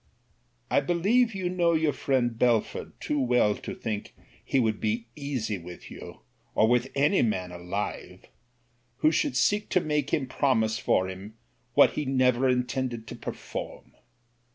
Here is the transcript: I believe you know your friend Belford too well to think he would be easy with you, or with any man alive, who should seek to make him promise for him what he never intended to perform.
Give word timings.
I 0.71 0.79
believe 0.79 1.35
you 1.35 1.47
know 1.47 1.73
your 1.73 1.93
friend 1.93 2.35
Belford 2.35 2.93
too 2.99 3.19
well 3.21 3.53
to 3.57 3.75
think 3.75 4.15
he 4.43 4.59
would 4.59 4.79
be 4.81 5.05
easy 5.15 5.59
with 5.59 5.91
you, 5.91 6.21
or 6.55 6.67
with 6.67 6.89
any 6.95 7.21
man 7.21 7.51
alive, 7.51 8.25
who 9.05 9.11
should 9.11 9.37
seek 9.37 9.69
to 9.69 9.79
make 9.79 10.09
him 10.11 10.25
promise 10.25 10.79
for 10.79 11.07
him 11.07 11.35
what 11.75 11.91
he 11.91 12.05
never 12.05 12.49
intended 12.49 13.05
to 13.09 13.15
perform. 13.15 13.91